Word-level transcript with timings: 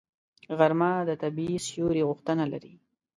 غرمه 0.57 0.91
د 1.09 1.11
طبیعي 1.21 1.57
سیوري 1.67 2.01
غوښتنه 2.09 2.43
لري 2.53 2.73